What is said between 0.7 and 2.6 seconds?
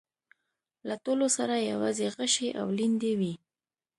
له ټولو سره يواځې غشي